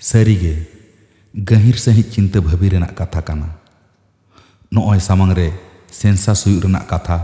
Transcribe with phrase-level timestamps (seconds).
[0.00, 0.54] ᱥᱟᱹᱨᱤᱜᱮ
[1.48, 3.48] ᱜᱟᱹᱦᱤᱨ ᱥᱟᱺᱦᱤᱡ ᱪᱤᱱᱛᱟᱹ ᱵᱷᱟᱹᱵᱤ ᱨᱮᱱᱟᱜ ᱠᱟᱛᱷᱟ ᱠᱟᱱᱟ
[4.72, 5.48] ᱱᱚᱜᱼᱚᱭ ᱥᱟᱢᱟᱝ ᱨᱮ
[5.90, 7.18] ᱥᱮᱱᱥᱟᱥ ᱦᱩᱭᱩᱜ ᱨᱮᱱᱟᱜ ᱠᱟᱛᱷᱟ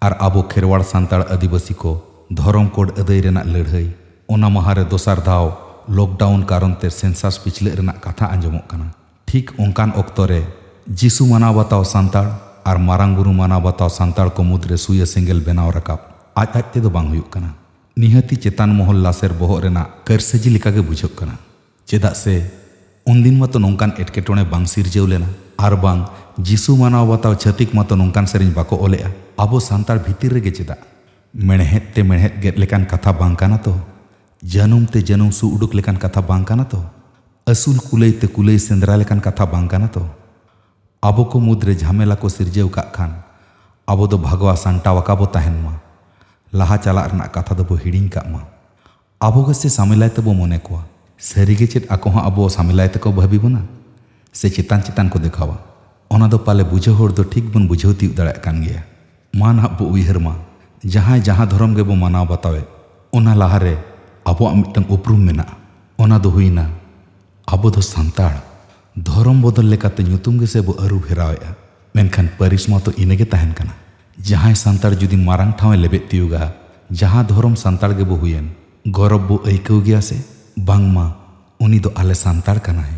[0.00, 1.92] ᱟᱨ ᱟᱵᱚ ᱠᱷᱮᱨᱣᱟᱲ ᱥᱟᱱᱛᱟᱲ ᱟᱹᱫᱤᱵᱟᱹᱥᱤ ᱠᱚ
[2.38, 3.86] ᱫᱷᱚᱨᱚᱢ ᱠᱳᱰ ᱟᱹᱫᱟᱹᱭ ᱨᱮᱱᱟᱜ ᱞᱟᱹᱲᱦᱟᱹᱭ
[4.28, 5.44] ᱚᱱᱟ ᱢᱟᱦᱟᱨᱮ ᱫᱚᱥᱟᱨ ᱫᱷᱟᱣ
[5.96, 8.86] ᱞᱚᱠᱰᱟᱣᱩᱱ ᱠᱟᱨᱚᱱᱛᱮ ᱥᱮᱱᱥᱟᱥ ᱯᱤᱪᱷᱞᱟᱹᱜ ᱨᱮᱱᱟᱜ ᱠᱟᱛᱷᱟ ᱟᱸᱡᱚᱢᱚᱜ ᱠᱟᱱᱟ
[9.28, 10.40] ᱴᱷᱤᱠ ᱚᱱᱠᱟᱱ ᱚᱠᱛᱚ ᱨᱮ
[11.00, 12.26] ᱡᱤᱥᱩ ᱢᱟᱱᱟᱣ ᱵᱟᱛᱟᱣ ᱥᱟᱱᱛᱟᱲ
[12.70, 16.00] ᱟᱨ ᱢᱟᱨᱟᱝ ᱵᱩᱨᱩ ᱢᱟᱱᱟᱣ ᱵᱟᱛᱟᱣ ᱥᱟᱱᱛᱟᱲ ᱠᱚ ᱢᱩᱫᱽᱨᱮ ᱥᱩᱭᱟᱹ ᱥᱮᱸᱜᱮᱞ ᱵᱮᱱᱟᱣ ᱨᱟᱠᱟᱵ
[16.42, 17.50] ᱟᱡ ᱟᱡ ᱛᱮᱫᱚ ᱵᱟᱝ ᱦᱩᱭᱩᱜ ᱠᱟᱱᱟ
[18.00, 21.34] ᱱᱤᱦᱟᱹᱛᱤ ᱪᱮᱛᱟᱱ ᱢᱚᱦᱚᱞ ᱞᱟᱥᱮᱨ ᱵᱚᱦᱚᱜ ᱨᱮᱱᱟᱜ ᱠᱟᱹᱨᱥᱟᱹᱡᱤ ᱞᱮᱠᱟᱜᱮ ᱵᱩᱡᱷᱟᱹᱜ ᱠᱟᱱᱟ
[21.85, 22.35] ᱪᱮᱫᱟᱜ ᱥᱮ
[23.05, 25.29] ᱩᱱᱫᱤᱱ ᱢᱟᱛᱚ ᱱᱚᱝᱠᱟᱱ ᱮᱴᱠᱮᱴᱚᱬᱮ ᱵᱟᱝ ᱥᱤᱨᱡᱟᱹᱣ ᱞᱮᱱᱟ
[25.65, 25.99] ᱟᱨ ᱵᱟᱝ
[26.47, 30.81] ᱡᱤᱥᱩ ᱢᱟᱱᱟᱣ ᱵᱟᱛᱟᱣ ᱪᱷᱟᱹᱛᱤᱠ ᱢᱟᱛᱚ ᱱᱚᱝᱠᱟᱱ ᱥᱮᱨᱮᱧ ᱵᱟᱠᱚ ᱚᱞᱮᱜᱼᱟ ᱟᱵᱚ ᱥᱟᱱᱛᱟᱲ ᱵᱷᱤᱛᱤᱨ ᱨᱮᱜᱮ ᱪᱮᱫᱟᱜ
[31.47, 33.73] ᱢᱮᱬᱦᱮᱫ ᱛᱮ ᱢᱮᱬᱦᱮᱫ ᱜᱮᱫ ᱞᱮᱠᱟᱱ ᱠᱟᱛᱷᱟ ᱵᱟᱝ ᱠᱟᱱᱟ ᱛᱚ
[34.53, 36.81] ᱡᱟᱹᱱᱩᱢ ᱛᱮ ᱡᱟᱹᱱᱩᱢ ᱥᱩ ᱩᱰᱩᱠ ᱞᱮᱠᱟᱱ ᱠᱟᱛᱷᱟ ᱵᱟᱝ ᱠᱟᱱᱟ ᱛᱚ
[37.45, 40.03] ᱟᱹᱥᱩᱞ ᱠᱩᱞᱟᱹᱭ ᱛᱮ ᱠᱩᱞᱟᱹᱭ ᱥᱮᱸᱫᱽᱨᱟ ᱞᱮᱠᱟᱱ ᱠᱟᱛᱷᱟ ᱵᱟᱝ ᱠᱟᱱᱟ ᱛᱚ
[41.09, 43.11] ᱟᱵᱚ ᱠᱚ ᱢᱩᱫᱽᱨᱮ ᱡᱷᱟᱢᱮᱞᱟ ᱠᱚ ᱥᱤᱨᱡᱟᱹᱣ ᱠᱟᱜ ᱠᱷᱟᱱ
[43.91, 45.73] ᱟᱵᱚ ᱫᱚ ᱵᱷᱟᱜᱣᱟ ᱥᱟᱢᱴᱟᱣ ᱟᱠᱟᱵᱚ ᱛᱟᱦᱮᱱ ᱢᱟ
[46.59, 48.41] ᱞᱟᱦᱟ ᱪᱟᱞᱟᱜ ᱨᱮᱱᱟᱜ ᱠᱟᱛᱷᱟ ᱫᱚᱵᱚ ᱦᱤᱲᱤᱧ ᱠᱟᱜ ᱢᱟ
[49.21, 50.81] ᱟᱵᱚ ᱜᱮᱥᱮ ᱥᱟᱢᱮᱞᱟᱭ ᱛᱮᱵᱚ ᱢᱚᱱᱮ ᱠᱚᱣᱟ
[51.17, 53.61] ᱥᱟᱹᱨᱤᱜᱮ ᱪᱮᱫ ᱟᱠᱚ ᱦᱚᱸ ᱟᱵᱚ ᱥᱟᱢᱮᱞᱟᱭ ᱛᱮᱠᱚ ᱵᱷᱟᱹᱵᱤ ᱵᱚᱱᱟ
[54.31, 55.57] ᱥᱮ ᱪᱮᱛᱟᱱ ᱪᱮᱛᱟᱱ ᱠᱚ ᱫᱮᱠᱷᱟᱣᱟ
[56.09, 58.83] ᱚᱱᱟ ᱫᱚ ᱯᱟᱞᱮ ᱵᱩᱡᱷᱟᱹᱣ ᱦᱚᱲ ᱫᱚ ᱴᱷᱤᱠ ᱵᱚᱱ ᱵᱩᱡᱷᱟᱹᱣ ᱛᱤᱭᱳᱜ ᱫᱟᱲᱮᱭᱟᱜ ᱠᱟᱱ ᱜᱮᱭᱟ
[59.33, 60.35] ᱢᱟ ᱱᱟᱦᱟᱜ ᱵᱚ ᱩᱭᱦᱟᱹᱨ ᱢᱟ
[60.83, 62.67] ᱡᱟᱦᱟᱸᱭ ᱡᱟᱦᱟᱸ ᱫᱷᱚᱨᱚᱢ ᱜᱮᱵᱚ ᱢᱟᱱᱟᱣ ᱵᱟᱛᱟᱣᱮᱫ
[63.15, 63.75] ᱚᱱᱟ ᱞᱟᱦᱟᱨᱮ
[64.25, 65.55] ᱟᱵᱚᱣᱟᱜ ᱢᱤᱫᱴᱟᱝ ᱩᱯᱨᱩᱢ ᱢᱮᱱᱟᱜᱼᱟ
[65.97, 66.65] ᱚᱱᱟ ᱫᱚ ᱦᱩᱭᱱᱟ
[67.47, 68.43] ᱟᱵᱚ ᱫᱚ ᱥᱟᱱᱛᱟᱲ
[69.07, 71.55] ᱫᱷᱚᱨᱚᱢ ᱵᱚᱫᱚᱞ ᱞᱮᱠᱟᱛᱮ ᱧᱩᱛᱩᱢ ᱜᱮᱥᱮ ᱵᱚ ᱟᱹᱨᱩ ᱯᱷᱮᱨᱟᱣᱮᱫᱼᱟ
[71.95, 73.73] ᱢᱮᱱᱠᱷᱟᱱ ᱯᱟᱹᱨᱤᱥ ᱢᱟᱛᱚ ᱤᱱᱟᱹᱜᱮ ᱛᱟᱦᱮᱱ ᱠᱟᱱᱟ
[74.19, 76.43] ᱡᱟᱦᱟᱸᱭ ᱥᱟᱱᱛᱟᱲ ᱡᱩᱫᱤ ᱢᱟᱨᱟᱝ ᱴᱷᱟᱶᱮ ᱞᱮᱵᱮᱫ ᱛᱤᱭᱳᱜᱟ
[76.91, 78.47] ᱡᱟᱦᱟᱸ ᱫᱷᱚᱨᱚᱢ ᱥᱟᱱᱛᱟᱲ ᱜᱮᱵᱚ ᱦᱩᱭᱮᱱ
[78.97, 80.17] ᱜᱚᱨᱚᱵ ᱵᱚ ᱟᱹᱭᱠᱟᱹᱣ ᱜᱮᱭᱟ ᱥᱮ
[80.57, 81.05] ᱵᱟᱝᱢᱟ
[81.59, 82.93] ᱩᱱᱤ ᱫᱚ ᱟᱞᱮ ᱥᱟᱱᱛᱟᱲ ᱠᱟᱱᱟᱭ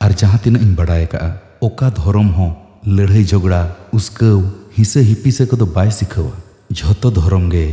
[0.00, 2.52] ᱟᱨ ᱡᱟᱦᱟᱸ ᱛᱤᱱᱟᱹᱜ ᱤᱧ ᱵᱟᱰᱟᱭ ᱟᱠᱟᱜᱼᱟ ᱚᱠᱟ ᱫᱷᱚᱨᱚᱢ ᱦᱚᱸ
[2.96, 3.60] ᱞᱟᱹᱲᱦᱟᱹᱭ ᱡᱷᱚᱜᱽᱲᱟ
[3.98, 4.38] ᱩᱥᱠᱟᱹᱣ
[4.76, 6.32] ᱦᱤᱥᱟᱹ ᱦᱤᱯᱤᱥᱟᱹ ᱠᱚᱫᱚ ᱵᱟᱭ ᱥᱤᱠᱷᱟᱹᱣᱟ
[6.80, 7.66] ᱡᱷᱚᱛᱚ ᱫᱷᱚᱨᱚᱢ ᱜᱮ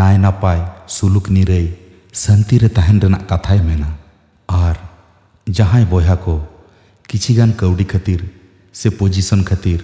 [0.00, 0.60] ᱱᱟᱭ ᱱᱟᱯᱟᱭ
[0.96, 1.66] ᱥᱩᱞᱩᱠ ᱱᱤᱨᱟᱹᱭ
[2.22, 3.90] ᱥᱟᱱᱛᱤ ᱨᱮ ᱛᱟᱦᱮᱱ ᱨᱮᱱᱟᱜ ᱠᱟᱛᱷᱟᱭ ᱢᱮᱱᱟ
[4.60, 4.76] ᱟᱨ
[5.58, 6.36] ᱡᱟᱦᱟᱸᱭ ᱵᱚᱭᱦᱟ ᱠᱚ
[7.08, 8.20] ᱠᱤᱪᱷᱤᱜᱟᱱ ᱠᱟᱹᱣᱰᱤ ᱠᱷᱟᱹᱛᱤᱨ
[8.80, 9.80] ᱥᱮ ᱯᱚᱡᱤᱥᱚᱱ ᱠᱷᱟᱹᱛᱤᱨ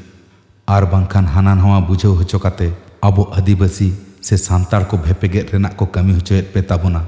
[0.76, 2.68] ᱟᱨ ᱵᱟᱝᱠᱷᱟᱱ ᱦᱟᱱᱟ ᱱᱟᱣᱟ ᱵᱩᱡᱷᱟᱹᱣ ᱦᱚᱪᱚ ᱠᱟᱛᱮ
[3.08, 3.88] ᱟᱵᱚ ᱟᱹᱫᱤᱵᱟᱹᱥᱤ
[4.26, 7.02] ᱥᱮ ᱥᱟᱱᱛᱟᱲ ᱠᱚ ᱵᱷᱮᱯᱮᱜᱮᱫ ᱨᱮᱱᱟᱜ ᱠᱚ ᱠᱟᱹᱢᱤ ᱦᱚᱪᱚᱭᱮᱫ ᱯᱮ ᱛᱟᱵᱚᱱᱟ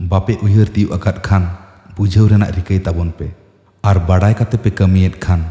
[0.00, 1.44] ᱵᱟᱯᱮ ᱩᱭᱦᱟᱹᱨ ᱛᱤᱭᱳᱜ ᱟᱠᱟᱫ ᱠᱷᱟᱱ
[1.96, 3.26] ᱵᱩᱡᱷᱟᱹᱣ ᱨᱮᱱᱟᱜ ᱨᱤᱠᱟᱹᱭ ᱛᱟᱵᱚᱱ ᱯᱮ
[3.88, 5.42] ᱟᱨ ᱵᱟᱰᱟᱭ ᱠᱟᱛᱮ ᱯᱮ ᱠᱟᱹᱢᱤᱭᱮᱫ ᱠᱷᱟᱱ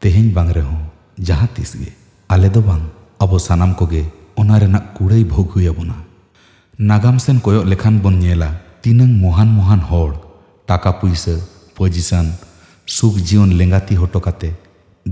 [0.00, 0.82] ᱛᱮᱦᱮᱧ ᱵᱟᱝ ᱨᱮᱦᱚᱸ
[1.18, 1.90] ᱡᱟᱦᱟᱸ ᱛᱤᱥ ᱜᱮ
[2.32, 2.82] ᱟᱞᱮ ᱫᱚ ᱵᱟᱝ
[3.22, 4.02] ᱟᱵᱚ ᱥᱟᱱᱟᱢ ᱠᱚᱜᱮ
[4.40, 5.96] ᱚᱱᱟ ᱨᱮᱱᱟᱜ ᱠᱩᱲᱟᱹᱭ ᱵᱷᱳᱜᱽ ᱦᱩᱭᱟᱵᱚᱱᱟ
[6.90, 8.48] ᱱᱟᱜᱟᱢ ᱥᱮᱱ ᱠᱚᱭᱚᱜ ᱞᱮᱠᱷᱟᱱ ᱵᱚᱱ ᱧᱮᱞᱟ
[8.82, 10.10] ᱛᱤᱱᱟᱹᱝ ᱢᱚᱦᱟᱱ ᱢᱚᱦᱟᱱ ᱦᱚᱲ
[10.66, 11.34] ᱴᱟᱠᱟ ᱯᱩᱭᱥᱟᱹ
[11.76, 12.26] ᱯᱚᱡᱤᱥᱚᱱ
[12.96, 14.50] ᱥᱩᱠ ᱡᱤᱭᱚᱱ ᱞᱮᱸᱜᱟᱛᱤ ᱦᱚᱴᱚ ᱠᱟᱛᱮ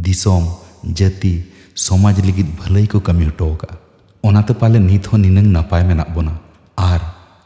[0.04, 0.44] ᱫᱤᱥᱚᱢ
[0.98, 1.34] ᱡᱟᱹᱛᱤ
[1.74, 3.76] ᱥᱚᱢᱟᱡᱽ ᱞᱟᱹᱜᱤᱫ ᱵᱷᱟᱹᱞᱟᱹᱭ ᱠᱚ ᱠᱟᱹᱢᱤ ᱦᱚᱴᱚ ᱟᱠᱟᱜᱼᱟ
[4.26, 6.34] ᱚᱱᱟᱛᱮ ᱯᱟᱞᱮ ᱱᱤᱛ ᱦᱚᱸ ᱱᱤᱱᱟᱹᱝ ᱱᱟᱯᱟᱭ ᱢᱮᱱᱟᱜ ᱵᱚᱱᱟ
[6.76, 7.00] ᱟᱨ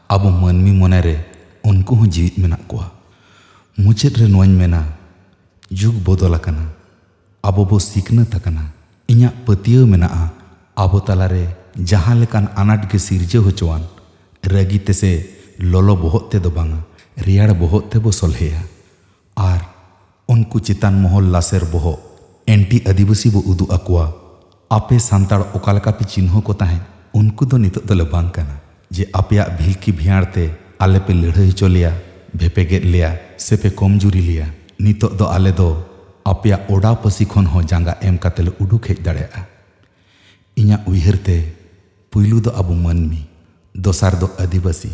[0.08, 1.16] ᱟᱵᱚ ᱢᱟᱹᱱᱢᱤ ᱢᱚᱱᱮᱨᱮ
[1.64, 2.90] ᱩᱱᱠᱩ ᱦᱚᱸ ᱡᱤᱣᱤᱫ ᱢᱮᱱᱟᱜ ᱠᱚᱣᱟ
[3.78, 4.80] ᱢᱩᱪᱟᱹᱫ ᱨᱮ ᱱᱚᱣᱟᱧ ᱢᱮᱱᱟ
[5.70, 6.64] ᱡᱩᱜᱽ ᱵᱚᱫᱚᱞ ᱟᱠᱟᱱᱟ
[7.42, 8.62] ᱟᱵᱚ ᱵᱚ ᱥᱤᱠᱷᱱᱟᱹᱛ ᱟᱠᱟᱱᱟ
[9.12, 10.30] ᱤᱧᱟᱹᱜ ᱯᱟᱹᱛᱭᱟᱹᱣ ᱢᱮᱱᱟᱜᱼᱟ
[10.76, 11.44] ᱟᱵᱚ ᱛᱟᱞᱟᱨᱮ
[11.76, 13.84] ᱡᱟᱦᱟᱸ ᱞᱮᱠᱟᱱ ᱟᱱᱟᱴ ᱜᱮ ᱥᱤᱨᱡᱟᱹᱣ ᱦᱚᱪᱚᱣᱟᱱ
[14.52, 15.10] ᱨᱟᱹᱜᱤ ᱛᱮᱥᱮ
[15.72, 16.80] ᱞᱚᱞᱚ ᱵᱚᱦᱚᱜ ᱛᱮᱫᱚ ᱵᱟᱝᱟ
[17.26, 18.60] ᱨᱮᱭᱟᱲ ᱵᱚᱦᱚᱜ ᱛᱮᱵᱚ ᱥᱚᱞᱦᱮᱭᱟ
[19.36, 19.60] ᱟᱨ
[20.28, 21.98] ᱩᱱᱠᱩ ᱪᱮᱛᱟᱱ ᱢᱚᱦᱚᱞ ᱞᱟᱥᱮᱨ ᱵᱚᱦᱚᱜ
[22.46, 24.06] ᱮᱱᱴᱤ ᱟᱹᱫᱤᱵᱟᱹᱥᱤ ᱵᱚ ᱩᱫᱩᱜ ᱟᱠᱚᱣᱟ
[24.76, 26.82] ᱟᱯᱮ ᱥᱟᱱᱛᱟᱲ ᱚᱠᱟ ᱞᱮᱠᱟ ᱯᱮ ᱪᱤᱱᱦᱟᱹᱣ ᱠᱚ ᱛᱟᱦᱮᱸᱫ
[27.18, 28.54] ᱩᱱᱠᱩ ᱫᱚ ᱱᱤᱛᱚᱜ ᱫᱚᱞᱮ ᱵᱟᱝ ᱠᱟᱱᱟ
[28.96, 30.44] ᱡᱮ ᱟᱯᱮᱭᱟᱜ ᱵᱷᱤᱞᱠᱤ ᱵᱷᱤᱭᱟᱲ ᱛᱮ
[30.78, 31.92] ᱟᱞᱮ ᱯᱮ ᱞᱟᱹᱲᱦᱟᱹᱭ ᱦᱚᱪᱚ ᱞᱮᱭᱟ
[32.38, 34.46] ᱵᱷᱮᱯᱮᱜᱮᱫ ᱞᱮᱭᱟ ᱥᱮ ᱯᱮ ᱠᱚᱢᱡᱩᱨᱤ ᱞᱮᱭᱟ
[34.78, 35.68] ᱱᱤᱛᱚᱜ ᱫᱚ ᱟᱞᱮ ᱫᱚ
[36.32, 39.42] ᱟᱯᱮᱭᱟᱜ ᱚᱰᱟᱣ ᱯᱟᱹᱥᱤ ᱠᱷᱚᱱ ᱦᱚᱸ ᱡᱟᱸᱜᱟ ᱮᱢ ᱠᱟᱛᱮ ᱞᱮ ᱩᱰᱩᱠ ᱦᱮᱡ ᱫᱟᱲᱮᱭᱟᱜᱼᱟ
[40.60, 41.36] ᱤᱧᱟᱹᱜ ᱩᱭᱦᱟᱹᱨ ᱛᱮ
[42.10, 43.22] ᱯᱩᱭᱞᱩ ᱫᱚ ᱟᱵᱚ ᱢᱟᱹᱱᱢᱤ
[43.74, 44.90] ᱫᱚᱥᱟᱨ ᱫᱚ ᱟᱹᱫᱤᱵᱟᱹᱥᱤ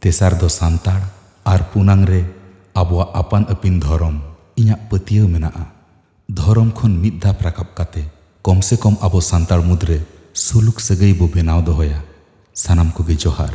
[0.00, 1.00] ᱛᱮᱥᱟᱨ ᱫᱚ ᱥᱟᱱᱛᱟᱲ
[1.52, 2.22] ᱟᱨ ᱯᱩᱱᱟᱝ ᱨᱮ
[2.74, 4.16] ᱟᱵᱚᱣᱟᱜ ᱟᱯᱟᱱ ᱟᱹᱯᱤᱱ ᱫᱷᱚᱨᱚᱢ
[4.60, 5.64] ᱤᱧᱟᱹᱜ ᱯᱟᱹᱛᱭᱟᱹᱣ ᱢᱮᱱᱟᱜᱼᱟ
[6.38, 8.02] ᱫᱷᱚᱨᱚᱢ ᱠᱷᱚᱱ ᱢᱤᱫ ᱫᱷᱟᱯ ᱨᱟᱠᱟᱵ ᱠᱟᱛᱮ
[8.42, 9.98] ᱠᱚᱢ ᱥᱮ ᱠᱚᱢ ᱟᱵᱚ ᱥᱟᱱᱛᱟᱲ ᱢᱩᱫᱽᱨᱮ
[10.34, 11.98] ᱥᱩᱞᱩᱠ ᱥᱟᱹᱜᱟᱹᱭ ᱵᱚ ᱵᱮᱱᱟᱣ ᱫᱚᱦᱚᱭᱟ
[12.55, 13.53] সানাম কবি জোহার।